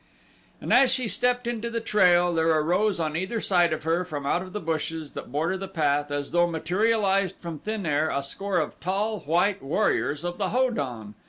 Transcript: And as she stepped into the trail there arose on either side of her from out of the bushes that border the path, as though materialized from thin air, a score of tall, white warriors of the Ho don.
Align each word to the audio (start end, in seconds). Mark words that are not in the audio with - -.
And 0.59 0.73
as 0.73 0.91
she 0.91 1.07
stepped 1.07 1.45
into 1.45 1.69
the 1.69 1.79
trail 1.79 2.33
there 2.33 2.49
arose 2.49 2.99
on 2.99 3.15
either 3.15 3.39
side 3.39 3.71
of 3.71 3.83
her 3.83 4.03
from 4.03 4.25
out 4.25 4.41
of 4.41 4.51
the 4.51 4.59
bushes 4.59 5.11
that 5.11 5.31
border 5.31 5.57
the 5.59 5.67
path, 5.67 6.09
as 6.09 6.31
though 6.31 6.47
materialized 6.47 7.35
from 7.35 7.59
thin 7.59 7.85
air, 7.85 8.09
a 8.09 8.23
score 8.23 8.57
of 8.57 8.79
tall, 8.79 9.19
white 9.19 9.61
warriors 9.61 10.25
of 10.25 10.39
the 10.39 10.49
Ho 10.49 10.71
don. 10.71 11.13